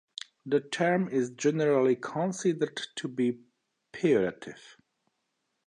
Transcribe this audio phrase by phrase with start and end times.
[0.47, 3.41] The term is generally considered to be
[3.93, 4.77] pejorative.